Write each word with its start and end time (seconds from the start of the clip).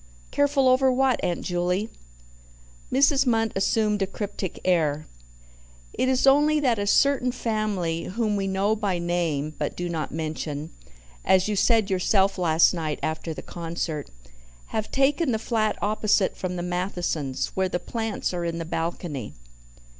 "Careful 0.31 0.67
over 0.67 0.91
what, 0.91 1.23
Aunt 1.23 1.43
Juley?" 1.43 1.87
Mrs. 2.91 3.27
Munt 3.27 3.51
assumed 3.55 4.01
a 4.01 4.07
cryptic 4.07 4.59
air. 4.65 5.05
"It 5.93 6.09
is 6.09 6.25
only 6.25 6.59
that 6.59 6.79
a 6.79 6.87
certain 6.87 7.31
family, 7.31 8.05
whom 8.05 8.35
we 8.35 8.47
know 8.47 8.75
by 8.75 8.97
name 8.97 9.53
but 9.59 9.77
do 9.77 9.87
not 9.87 10.11
mention, 10.11 10.71
as 11.23 11.47
you 11.47 11.55
said 11.55 11.91
yourself 11.91 12.39
last 12.39 12.73
night 12.73 12.99
after 13.03 13.31
the 13.31 13.43
concert, 13.43 14.09
have 14.73 14.89
taken 14.89 15.31
the 15.31 15.37
flat 15.37 15.77
opposite 15.83 16.35
from 16.35 16.55
the 16.55 16.63
Mathesons 16.63 17.49
where 17.53 17.69
the 17.69 17.79
plants 17.79 18.33
are 18.33 18.43
in 18.43 18.57
the 18.57 18.65
balcony." 18.65 19.35